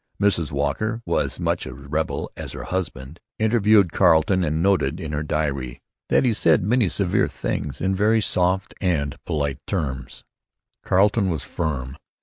Mrs 0.19 0.49
Walker, 0.51 1.03
as 1.07 1.39
much 1.39 1.67
a 1.67 1.75
rebel 1.75 2.31
as 2.35 2.53
her 2.53 2.63
husband, 2.63 3.19
interviewed 3.37 3.91
Carleton 3.91 4.43
and 4.43 4.63
noted 4.63 4.99
in 4.99 5.11
her 5.11 5.21
diary 5.21 5.79
that 6.09 6.25
he 6.25 6.33
'said 6.33 6.63
many 6.63 6.89
severe 6.89 7.27
Things 7.27 7.79
in 7.79 7.93
very 7.95 8.19
soft 8.19 8.73
& 9.03 9.25
Polite 9.27 9.59
Termes.' 9.67 10.23
Carleton 10.83 11.29
was 11.29 11.43
firm. 11.43 11.97